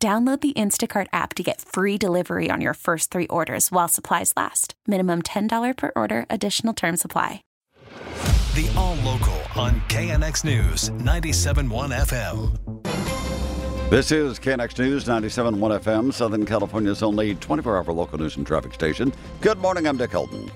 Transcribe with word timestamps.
Download 0.00 0.40
the 0.40 0.52
Instacart 0.52 1.08
app 1.12 1.34
to 1.34 1.42
get 1.42 1.60
free 1.60 1.98
delivery 1.98 2.50
on 2.52 2.60
your 2.60 2.74
first 2.74 3.10
three 3.10 3.26
orders 3.26 3.72
while 3.72 3.88
supplies 3.88 4.32
last. 4.36 4.74
Minimum 4.86 5.22
$10 5.22 5.76
per 5.76 5.90
order, 5.96 6.24
additional 6.30 6.72
term 6.72 6.96
supply. 6.96 7.42
The 8.54 8.72
All 8.76 8.94
Local 8.94 9.34
on 9.56 9.80
KNX 9.88 10.44
News 10.44 10.90
97.1 10.90 11.92
FM. 12.06 13.90
This 13.90 14.12
is 14.12 14.38
KNX 14.38 14.78
News 14.78 15.04
97.1 15.06 15.80
FM, 15.80 16.12
Southern 16.12 16.46
California's 16.46 17.02
only 17.02 17.34
24 17.34 17.78
hour 17.78 17.92
local 17.92 18.18
news 18.18 18.36
and 18.36 18.46
traffic 18.46 18.74
station. 18.74 19.12
Good 19.40 19.58
morning, 19.58 19.88
I'm 19.88 19.96
Dick 19.96 20.10
Helton. 20.10 20.48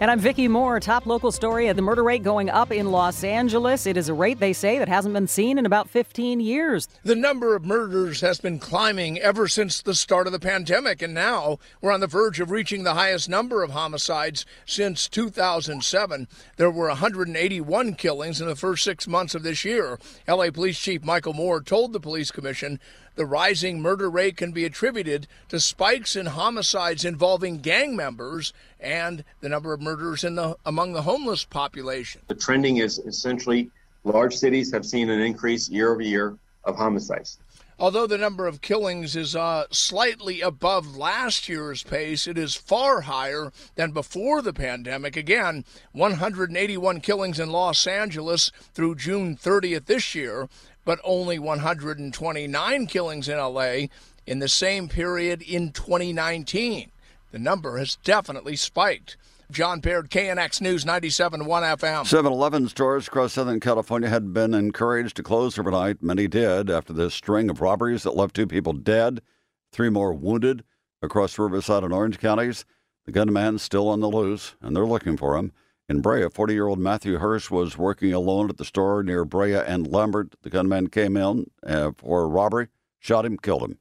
And 0.00 0.10
I'm 0.10 0.18
Vicki 0.18 0.48
Moore. 0.48 0.80
Top 0.80 1.04
local 1.04 1.30
story: 1.30 1.66
of 1.68 1.76
the 1.76 1.82
murder 1.82 2.02
rate 2.02 2.22
going 2.22 2.48
up 2.48 2.72
in 2.72 2.90
Los 2.90 3.22
Angeles. 3.22 3.84
It 3.84 3.98
is 3.98 4.08
a 4.08 4.14
rate 4.14 4.40
they 4.40 4.54
say 4.54 4.78
that 4.78 4.88
hasn't 4.88 5.12
been 5.12 5.26
seen 5.26 5.58
in 5.58 5.66
about 5.66 5.90
15 5.90 6.40
years. 6.40 6.88
The 7.04 7.14
number 7.14 7.54
of 7.54 7.66
murders 7.66 8.22
has 8.22 8.40
been 8.40 8.58
climbing 8.58 9.18
ever 9.18 9.46
since 9.46 9.82
the 9.82 9.94
start 9.94 10.26
of 10.26 10.32
the 10.32 10.38
pandemic, 10.38 11.02
and 11.02 11.12
now 11.12 11.58
we're 11.82 11.92
on 11.92 12.00
the 12.00 12.06
verge 12.06 12.40
of 12.40 12.50
reaching 12.50 12.82
the 12.82 12.94
highest 12.94 13.28
number 13.28 13.62
of 13.62 13.72
homicides 13.72 14.46
since 14.64 15.06
2007. 15.06 16.28
There 16.56 16.70
were 16.70 16.88
181 16.88 17.94
killings 17.96 18.40
in 18.40 18.46
the 18.46 18.56
first 18.56 18.82
six 18.82 19.06
months 19.06 19.34
of 19.34 19.42
this 19.42 19.66
year. 19.66 19.98
LA 20.26 20.50
Police 20.50 20.78
Chief 20.78 21.04
Michael 21.04 21.34
Moore 21.34 21.60
told 21.60 21.92
the 21.92 22.00
police 22.00 22.30
commission 22.30 22.80
the 23.14 23.26
rising 23.26 23.80
murder 23.80 24.08
rate 24.08 24.36
can 24.36 24.52
be 24.52 24.64
attributed 24.64 25.26
to 25.48 25.60
spikes 25.60 26.16
in 26.16 26.26
homicides 26.26 27.04
involving 27.04 27.58
gang 27.58 27.96
members 27.96 28.52
and 28.78 29.24
the 29.40 29.48
number 29.48 29.72
of 29.72 29.80
murders 29.80 30.24
in 30.24 30.34
the 30.36 30.56
among 30.64 30.92
the 30.92 31.02
homeless 31.02 31.44
population. 31.44 32.22
The 32.28 32.34
trending 32.34 32.78
is 32.78 32.98
essentially 32.98 33.70
large 34.04 34.36
cities 34.36 34.72
have 34.72 34.86
seen 34.86 35.10
an 35.10 35.20
increase 35.20 35.68
year 35.68 35.92
over 35.92 36.02
year 36.02 36.36
of 36.64 36.76
homicides. 36.76 37.38
Although 37.80 38.06
the 38.06 38.18
number 38.18 38.46
of 38.46 38.60
killings 38.60 39.16
is 39.16 39.34
uh, 39.34 39.64
slightly 39.70 40.42
above 40.42 40.98
last 40.98 41.48
year's 41.48 41.82
pace, 41.82 42.26
it 42.26 42.36
is 42.36 42.54
far 42.54 43.00
higher 43.02 43.52
than 43.74 43.92
before 43.92 44.42
the 44.42 44.52
pandemic. 44.52 45.16
Again, 45.16 45.64
181 45.92 47.00
killings 47.00 47.40
in 47.40 47.50
Los 47.50 47.86
Angeles 47.86 48.52
through 48.74 48.96
June 48.96 49.34
30th 49.34 49.86
this 49.86 50.14
year, 50.14 50.50
but 50.90 50.98
only 51.04 51.38
129 51.38 52.86
killings 52.88 53.28
in 53.28 53.38
LA 53.38 53.86
in 54.26 54.40
the 54.40 54.48
same 54.48 54.88
period 54.88 55.40
in 55.40 55.70
2019. 55.70 56.90
The 57.30 57.38
number 57.38 57.78
has 57.78 57.94
definitely 58.02 58.56
spiked. 58.56 59.16
John 59.52 59.78
Baird, 59.78 60.10
KNX 60.10 60.60
News 60.60 60.84
97.1 60.84 61.46
FM. 61.46 62.04
7 62.04 62.32
Eleven 62.32 62.66
stores 62.66 63.06
across 63.06 63.34
Southern 63.34 63.60
California 63.60 64.08
had 64.08 64.32
been 64.32 64.52
encouraged 64.52 65.14
to 65.14 65.22
close 65.22 65.56
overnight. 65.56 66.02
Many 66.02 66.26
did 66.26 66.68
after 66.68 66.92
this 66.92 67.14
string 67.14 67.50
of 67.50 67.60
robberies 67.60 68.02
that 68.02 68.16
left 68.16 68.34
two 68.34 68.48
people 68.48 68.72
dead, 68.72 69.22
three 69.70 69.90
more 69.90 70.12
wounded 70.12 70.64
across 71.02 71.38
Riverside 71.38 71.84
and 71.84 71.92
Orange 71.92 72.18
counties. 72.18 72.64
The 73.06 73.12
gunman's 73.12 73.62
still 73.62 73.88
on 73.88 74.00
the 74.00 74.10
loose, 74.10 74.56
and 74.60 74.74
they're 74.74 74.84
looking 74.84 75.16
for 75.16 75.36
him. 75.36 75.52
In 75.90 76.02
Brea, 76.02 76.28
40 76.28 76.54
year 76.54 76.68
old 76.68 76.78
Matthew 76.78 77.18
Hirsch 77.18 77.50
was 77.50 77.76
working 77.76 78.12
alone 78.12 78.48
at 78.48 78.58
the 78.58 78.64
store 78.64 79.02
near 79.02 79.24
Brea 79.24 79.56
and 79.56 79.90
Lambert. 79.90 80.36
The 80.42 80.48
gunman 80.48 80.86
came 80.88 81.16
in 81.16 81.50
uh, 81.66 81.90
for 81.96 82.22
a 82.22 82.28
robbery, 82.28 82.68
shot 83.00 83.24
him, 83.26 83.36
killed 83.36 83.64
him. 83.64 83.78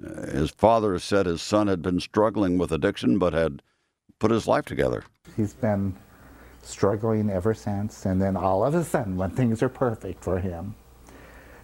Uh, 0.00 0.30
his 0.30 0.52
father 0.52 0.96
said 1.00 1.26
his 1.26 1.42
son 1.42 1.66
had 1.66 1.82
been 1.82 1.98
struggling 1.98 2.56
with 2.56 2.70
addiction 2.70 3.18
but 3.18 3.32
had 3.32 3.62
put 4.20 4.30
his 4.30 4.46
life 4.46 4.64
together. 4.64 5.02
He's 5.36 5.54
been 5.54 5.96
struggling 6.62 7.30
ever 7.30 7.52
since, 7.52 8.06
and 8.06 8.22
then 8.22 8.36
all 8.36 8.64
of 8.64 8.76
a 8.76 8.84
sudden, 8.84 9.16
when 9.16 9.30
things 9.30 9.60
are 9.60 9.68
perfect 9.68 10.22
for 10.22 10.38
him, 10.38 10.76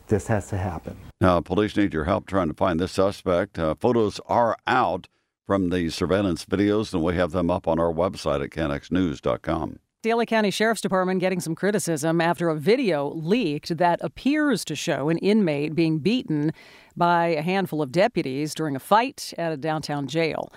this 0.09 0.27
has 0.27 0.49
to 0.49 0.57
happen. 0.57 0.97
Now, 1.21 1.41
police 1.41 1.77
need 1.77 1.95
your 1.95 2.07
help 2.07 2.27
trying 2.27 2.49
to 2.49 2.55
find 2.55 2.81
this 2.81 2.91
suspect. 2.91 3.57
Uh, 3.57 3.77
photos 3.79 4.19
are 4.27 4.57
out 4.67 5.07
from 5.47 5.71
the 5.71 5.89
surveillance 5.91 6.45
videos, 6.45 6.93
and 6.93 7.03
we 7.03 7.15
have 7.15 7.31
them 7.31 7.51
up 7.51 7.69
on 7.69 7.79
our 7.79 7.93
website 7.93 8.43
at 8.43 8.51
knxnews.com. 8.51 9.79
LA 10.13 10.25
County 10.25 10.51
Sheriff's 10.51 10.81
Department 10.81 11.21
getting 11.21 11.41
some 11.41 11.55
criticism 11.55 12.21
after 12.21 12.49
a 12.49 12.55
video 12.55 13.11
leaked 13.15 13.77
that 13.77 13.99
appears 14.03 14.65
to 14.67 14.75
show 14.75 15.09
an 15.09 15.19
inmate 15.19 15.75
being 15.75 15.99
beaten 15.99 16.53
by 16.97 17.27
a 17.27 17.43
handful 17.43 17.83
of 17.83 17.93
deputies 17.93 18.55
during 18.55 18.77
a 18.77 18.81
fight 18.81 19.35
at 19.39 19.53
a 19.53 19.57
downtown 19.57 20.07
jail. 20.07 20.53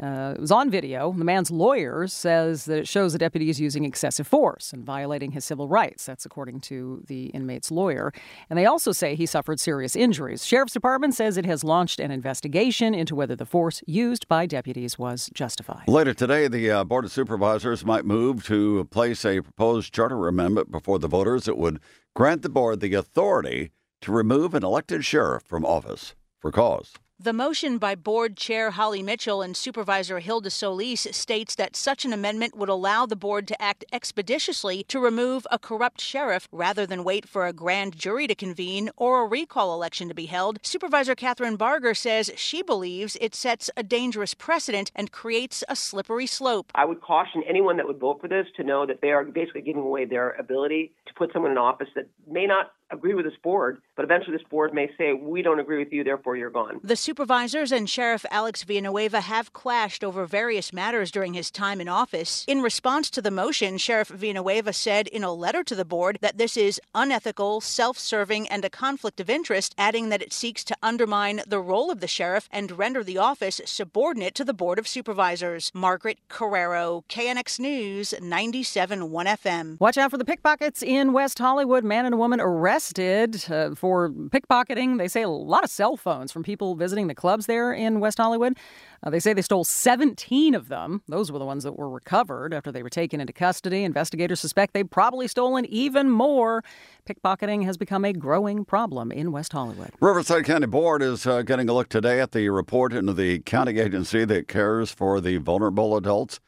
Uh, 0.00 0.34
it 0.36 0.40
was 0.40 0.52
on 0.52 0.70
video. 0.70 1.12
The 1.12 1.24
man's 1.24 1.50
lawyer 1.50 2.06
says 2.06 2.66
that 2.66 2.78
it 2.78 2.88
shows 2.88 3.12
the 3.12 3.18
deputy 3.18 3.50
is 3.50 3.60
using 3.60 3.84
excessive 3.84 4.28
force 4.28 4.72
and 4.72 4.84
violating 4.84 5.32
his 5.32 5.44
civil 5.44 5.68
rights. 5.68 6.06
That's 6.06 6.24
according 6.24 6.60
to 6.60 7.02
the 7.06 7.26
inmate's 7.26 7.70
lawyer. 7.70 8.12
And 8.48 8.58
they 8.58 8.66
also 8.66 8.92
say 8.92 9.16
he 9.16 9.26
suffered 9.26 9.58
serious 9.58 9.96
injuries. 9.96 10.44
Sheriff's 10.46 10.72
Department 10.72 11.14
says 11.14 11.36
it 11.36 11.46
has 11.46 11.64
launched 11.64 11.98
an 11.98 12.12
investigation 12.12 12.94
into 12.94 13.16
whether 13.16 13.34
the 13.34 13.46
force 13.46 13.82
used 13.86 14.28
by 14.28 14.46
deputies 14.46 14.98
was 14.98 15.30
justified. 15.34 15.88
Later 15.88 16.14
today, 16.14 16.46
the 16.46 16.70
uh, 16.70 16.84
Board 16.84 17.04
of 17.04 17.10
Supervisors 17.10 17.84
might 17.84 18.04
move 18.04 18.44
to 18.46 18.84
place 18.92 19.24
a 19.24 19.40
proposed 19.40 19.92
charter 19.92 20.28
amendment 20.28 20.70
before 20.70 21.00
the 21.00 21.08
voters 21.08 21.44
that 21.44 21.58
would 21.58 21.80
grant 22.14 22.42
the 22.42 22.48
board 22.48 22.80
the 22.80 22.94
authority 22.94 23.72
to 24.00 24.12
remove 24.12 24.54
an 24.54 24.62
elected 24.62 25.04
sheriff 25.04 25.42
from 25.42 25.64
office 25.64 26.14
for 26.40 26.52
cause. 26.52 26.94
The 27.20 27.32
motion 27.32 27.78
by 27.78 27.96
Board 27.96 28.36
Chair 28.36 28.70
Holly 28.70 29.02
Mitchell 29.02 29.42
and 29.42 29.56
Supervisor 29.56 30.20
Hilda 30.20 30.50
Solis 30.50 31.08
states 31.10 31.56
that 31.56 31.74
such 31.74 32.04
an 32.04 32.12
amendment 32.12 32.56
would 32.56 32.68
allow 32.68 33.06
the 33.06 33.16
board 33.16 33.48
to 33.48 33.60
act 33.60 33.84
expeditiously 33.92 34.84
to 34.84 35.00
remove 35.00 35.44
a 35.50 35.58
corrupt 35.58 36.00
sheriff 36.00 36.46
rather 36.52 36.86
than 36.86 37.02
wait 37.02 37.28
for 37.28 37.44
a 37.44 37.52
grand 37.52 37.98
jury 37.98 38.28
to 38.28 38.36
convene 38.36 38.88
or 38.96 39.24
a 39.24 39.26
recall 39.26 39.74
election 39.74 40.06
to 40.06 40.14
be 40.14 40.26
held. 40.26 40.60
Supervisor 40.62 41.16
Kathryn 41.16 41.58
Barger 41.58 41.92
says 41.92 42.30
she 42.36 42.62
believes 42.62 43.16
it 43.20 43.34
sets 43.34 43.68
a 43.76 43.82
dangerous 43.82 44.34
precedent 44.34 44.92
and 44.94 45.10
creates 45.10 45.64
a 45.68 45.74
slippery 45.74 46.28
slope. 46.28 46.70
I 46.76 46.84
would 46.84 47.00
caution 47.00 47.42
anyone 47.48 47.78
that 47.78 47.88
would 47.88 47.98
vote 47.98 48.20
for 48.20 48.28
this 48.28 48.46
to 48.58 48.62
know 48.62 48.86
that 48.86 49.00
they 49.00 49.10
are 49.10 49.24
basically 49.24 49.62
giving 49.62 49.82
away 49.82 50.04
their 50.04 50.34
ability 50.34 50.92
to 51.06 51.14
put 51.14 51.32
someone 51.32 51.50
in 51.50 51.58
office 51.58 51.88
that 51.96 52.06
may 52.28 52.46
not 52.46 52.70
agree 52.90 53.14
with 53.14 53.24
this 53.24 53.36
board, 53.42 53.80
but 53.96 54.04
eventually 54.04 54.36
this 54.36 54.46
board 54.48 54.72
may 54.72 54.90
say, 54.96 55.12
we 55.12 55.42
don't 55.42 55.60
agree 55.60 55.78
with 55.78 55.92
you, 55.92 56.04
therefore 56.04 56.36
you're 56.36 56.50
gone. 56.50 56.80
The 56.82 56.96
supervisors 56.96 57.72
and 57.72 57.88
Sheriff 57.88 58.24
Alex 58.30 58.62
Villanueva 58.62 59.20
have 59.20 59.52
clashed 59.52 60.02
over 60.02 60.26
various 60.26 60.72
matters 60.72 61.10
during 61.10 61.34
his 61.34 61.50
time 61.50 61.80
in 61.80 61.88
office. 61.88 62.44
In 62.48 62.62
response 62.62 63.10
to 63.10 63.22
the 63.22 63.30
motion, 63.30 63.78
Sheriff 63.78 64.08
Villanueva 64.08 64.72
said 64.72 65.06
in 65.08 65.24
a 65.24 65.32
letter 65.32 65.62
to 65.64 65.74
the 65.74 65.84
board 65.84 66.18
that 66.22 66.38
this 66.38 66.56
is 66.56 66.80
unethical, 66.94 67.60
self 67.60 67.98
serving, 67.98 68.48
and 68.48 68.64
a 68.64 68.70
conflict 68.70 69.20
of 69.20 69.28
interest, 69.28 69.74
adding 69.76 70.08
that 70.08 70.22
it 70.22 70.32
seeks 70.32 70.64
to 70.64 70.76
undermine 70.82 71.42
the 71.46 71.60
role 71.60 71.90
of 71.90 72.00
the 72.00 72.08
sheriff 72.08 72.48
and 72.50 72.78
render 72.78 73.04
the 73.04 73.18
office 73.18 73.60
subordinate 73.64 74.34
to 74.34 74.44
the 74.44 74.54
Board 74.54 74.78
of 74.78 74.88
Supervisors. 74.88 75.70
Margaret 75.74 76.18
Carrero, 76.30 77.04
KNX 77.08 77.58
News, 77.60 78.14
97.1 78.20 79.08
FM. 79.26 79.80
Watch 79.80 79.98
out 79.98 80.10
for 80.10 80.18
the 80.18 80.24
pickpockets 80.24 80.82
in 80.82 81.12
West 81.12 81.38
Hollywood. 81.38 81.84
Man 81.84 82.06
and 82.06 82.14
a 82.14 82.18
woman 82.18 82.40
arrested 82.40 82.77
arrested 82.78 83.44
uh, 83.50 83.74
for 83.74 84.10
pickpocketing. 84.10 84.98
They 84.98 85.08
say 85.08 85.22
a 85.22 85.28
lot 85.28 85.64
of 85.64 85.70
cell 85.70 85.96
phones 85.96 86.30
from 86.30 86.44
people 86.44 86.76
visiting 86.76 87.08
the 87.08 87.14
clubs 87.14 87.46
there 87.46 87.72
in 87.72 87.98
West 87.98 88.18
Hollywood. 88.18 88.56
Uh, 89.02 89.10
they 89.10 89.18
say 89.18 89.32
they 89.32 89.42
stole 89.42 89.64
17 89.64 90.54
of 90.54 90.68
them. 90.68 91.02
Those 91.08 91.32
were 91.32 91.40
the 91.40 91.44
ones 91.44 91.64
that 91.64 91.72
were 91.72 91.90
recovered 91.90 92.54
after 92.54 92.70
they 92.70 92.84
were 92.84 92.90
taken 92.90 93.20
into 93.20 93.32
custody. 93.32 93.82
Investigators 93.82 94.38
suspect 94.38 94.74
they've 94.74 94.88
probably 94.88 95.26
stolen 95.26 95.64
even 95.66 96.08
more. 96.08 96.62
Pickpocketing 97.08 97.64
has 97.64 97.76
become 97.76 98.04
a 98.04 98.12
growing 98.12 98.64
problem 98.64 99.10
in 99.10 99.32
West 99.32 99.52
Hollywood. 99.52 99.90
Riverside 100.00 100.44
County 100.44 100.66
Board 100.66 101.02
is 101.02 101.26
uh, 101.26 101.42
getting 101.42 101.68
a 101.68 101.72
look 101.72 101.88
today 101.88 102.20
at 102.20 102.30
the 102.30 102.48
report 102.48 102.92
into 102.92 103.12
the 103.12 103.40
county 103.40 103.80
agency 103.80 104.24
that 104.24 104.46
cares 104.46 104.92
for 104.92 105.20
the 105.20 105.38
vulnerable 105.38 105.96
adults. 105.96 106.38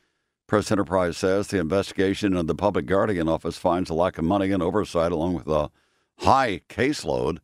Press 0.47 0.71
Enterprise 0.71 1.17
says 1.17 1.49
the 1.49 1.59
investigation 1.59 2.37
of 2.37 2.47
the 2.47 2.55
Public 2.55 2.87
Guardian 2.87 3.29
Office 3.29 3.56
finds 3.56 3.91
a 3.91 3.94
lack 3.94 4.19
of 4.19 4.25
money 4.25 4.50
and 4.50 4.62
oversight, 4.62 5.12
along 5.12 5.35
with 5.35 5.47
a 5.47 5.71
high 6.21 6.61
caseload, 6.69 7.39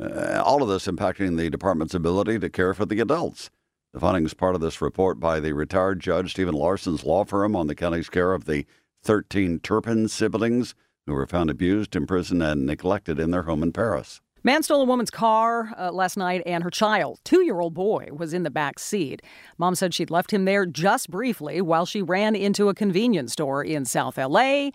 uh, 0.00 0.42
all 0.44 0.62
of 0.62 0.68
this 0.68 0.86
impacting 0.86 1.36
the 1.36 1.50
department's 1.50 1.94
ability 1.94 2.38
to 2.38 2.48
care 2.48 2.74
for 2.74 2.86
the 2.86 3.00
adults. 3.00 3.50
The 3.92 4.00
findings 4.00 4.34
part 4.34 4.54
of 4.54 4.60
this 4.60 4.80
report 4.80 5.20
by 5.20 5.40
the 5.40 5.52
retired 5.52 6.00
judge 6.00 6.32
Stephen 6.32 6.54
Larson's 6.54 7.04
law 7.04 7.24
firm 7.24 7.54
on 7.54 7.68
the 7.68 7.74
county's 7.74 8.08
care 8.08 8.32
of 8.32 8.46
the 8.46 8.66
13 9.02 9.60
Turpin 9.60 10.08
siblings 10.08 10.74
who 11.06 11.12
were 11.12 11.26
found 11.26 11.50
abused, 11.50 11.94
imprisoned, 11.94 12.42
and 12.42 12.66
neglected 12.66 13.20
in 13.20 13.30
their 13.30 13.42
home 13.42 13.62
in 13.62 13.72
Perris. 13.72 14.20
Man 14.42 14.62
stole 14.62 14.82
a 14.82 14.84
woman's 14.84 15.10
car 15.10 15.72
uh, 15.78 15.90
last 15.90 16.16
night, 16.16 16.42
and 16.44 16.64
her 16.64 16.70
child, 16.70 17.20
two 17.24 17.42
year 17.42 17.60
old 17.60 17.72
boy, 17.72 18.08
was 18.12 18.34
in 18.34 18.42
the 18.42 18.50
back 18.50 18.78
seat. 18.78 19.22
Mom 19.58 19.74
said 19.74 19.94
she'd 19.94 20.10
left 20.10 20.32
him 20.32 20.44
there 20.44 20.66
just 20.66 21.10
briefly 21.10 21.60
while 21.60 21.86
she 21.86 22.02
ran 22.02 22.34
into 22.34 22.68
a 22.68 22.74
convenience 22.74 23.32
store 23.32 23.64
in 23.64 23.84
South 23.84 24.18
LA, 24.18 24.70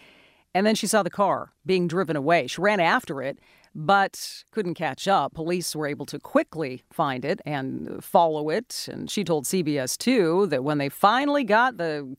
and 0.53 0.65
then 0.65 0.75
she 0.75 0.87
saw 0.87 1.03
the 1.03 1.09
car 1.09 1.53
being 1.65 1.87
driven 1.87 2.15
away. 2.15 2.47
She 2.47 2.61
ran 2.61 2.79
after 2.79 3.21
it, 3.21 3.39
but 3.75 4.43
couldn't 4.51 4.73
catch 4.73 5.07
up. 5.07 5.33
Police 5.33 5.75
were 5.75 5.87
able 5.87 6.05
to 6.07 6.19
quickly 6.19 6.83
find 6.91 7.23
it 7.23 7.41
and 7.45 8.03
follow 8.03 8.49
it, 8.49 8.87
and 8.91 9.09
she 9.09 9.23
told 9.23 9.45
CBS 9.45 9.97
2 9.97 10.47
that 10.47 10.63
when 10.63 10.77
they 10.77 10.89
finally 10.89 11.43
got 11.43 11.77
the 11.77 12.15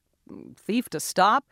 thief 0.57 0.89
to 0.91 1.01
stop, 1.01 1.45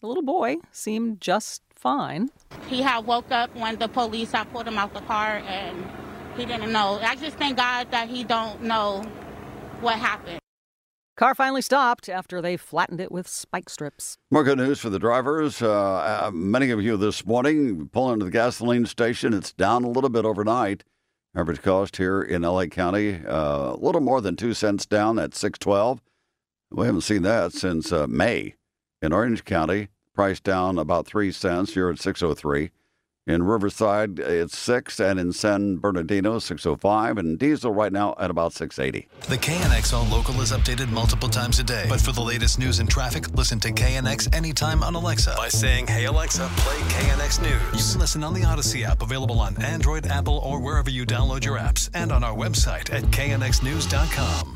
the 0.00 0.06
little 0.06 0.22
boy 0.22 0.56
seemed 0.70 1.20
just 1.20 1.62
fine. 1.74 2.30
He 2.68 2.82
had 2.82 3.06
woke 3.06 3.30
up 3.30 3.54
when 3.56 3.78
the 3.78 3.88
police 3.88 4.32
had 4.32 4.50
pulled 4.52 4.68
him 4.68 4.78
out 4.78 4.92
the 4.92 5.00
car 5.02 5.42
and 5.46 5.86
he 6.36 6.44
didn't 6.44 6.70
know. 6.70 6.98
I 7.02 7.16
just 7.16 7.38
thank 7.38 7.56
God 7.56 7.90
that 7.92 8.08
he 8.08 8.24
don't 8.24 8.62
know 8.62 9.02
what 9.80 9.98
happened. 9.98 10.40
Car 11.16 11.34
finally 11.34 11.62
stopped 11.62 12.10
after 12.10 12.42
they 12.42 12.58
flattened 12.58 13.00
it 13.00 13.10
with 13.10 13.26
spike 13.26 13.70
strips. 13.70 14.18
More 14.30 14.44
good 14.44 14.58
news 14.58 14.80
for 14.80 14.90
the 14.90 14.98
drivers. 14.98 15.62
Uh, 15.62 16.26
uh, 16.26 16.30
many 16.30 16.70
of 16.70 16.82
you 16.82 16.98
this 16.98 17.24
morning 17.24 17.88
pull 17.88 18.12
into 18.12 18.26
the 18.26 18.30
gasoline 18.30 18.84
station. 18.84 19.32
It's 19.32 19.54
down 19.54 19.82
a 19.82 19.88
little 19.88 20.10
bit 20.10 20.26
overnight. 20.26 20.84
Average 21.34 21.62
cost 21.62 21.96
here 21.96 22.20
in 22.20 22.42
LA 22.42 22.66
County, 22.66 23.22
uh, 23.26 23.72
a 23.72 23.78
little 23.78 24.02
more 24.02 24.20
than 24.20 24.36
two 24.36 24.52
cents 24.52 24.84
down 24.84 25.18
at 25.18 25.34
612. 25.34 26.02
We 26.70 26.84
haven't 26.84 27.00
seen 27.00 27.22
that 27.22 27.52
since 27.52 27.92
uh, 27.92 28.06
May. 28.06 28.54
In 29.00 29.14
Orange 29.14 29.44
County, 29.44 29.88
price 30.14 30.40
down 30.40 30.78
about 30.78 31.06
three 31.06 31.32
cents. 31.32 31.74
You're 31.74 31.90
at 31.90 31.98
603. 31.98 32.70
In 33.26 33.42
Riverside, 33.42 34.20
it's 34.20 34.56
six, 34.56 35.00
and 35.00 35.18
in 35.18 35.32
San 35.32 35.78
Bernardino, 35.78 36.38
605, 36.38 37.18
and 37.18 37.36
diesel 37.36 37.72
right 37.72 37.92
now 37.92 38.14
at 38.20 38.30
about 38.30 38.52
680. 38.52 39.08
The 39.28 39.36
KNX 39.36 39.92
All 39.92 40.04
Local 40.04 40.40
is 40.42 40.52
updated 40.52 40.90
multiple 40.90 41.28
times 41.28 41.58
a 41.58 41.64
day. 41.64 41.86
But 41.88 42.00
for 42.00 42.12
the 42.12 42.20
latest 42.20 42.60
news 42.60 42.78
and 42.78 42.88
traffic, 42.88 43.28
listen 43.34 43.58
to 43.60 43.72
KNX 43.72 44.32
anytime 44.32 44.84
on 44.84 44.94
Alexa 44.94 45.34
by 45.36 45.48
saying, 45.48 45.88
Hey 45.88 46.04
Alexa, 46.04 46.48
play 46.58 46.76
KNX 46.76 47.42
News. 47.42 47.86
You 47.86 47.92
can 47.94 48.00
listen 48.00 48.22
on 48.22 48.32
the 48.32 48.42
Audacy 48.42 48.84
app, 48.84 49.02
available 49.02 49.40
on 49.40 49.60
Android, 49.60 50.06
Apple, 50.06 50.38
or 50.38 50.60
wherever 50.60 50.90
you 50.90 51.04
download 51.04 51.44
your 51.44 51.58
apps, 51.58 51.90
and 51.94 52.12
on 52.12 52.22
our 52.22 52.34
website 52.34 52.92
at 52.92 53.02
knxnews.com. 53.02 54.55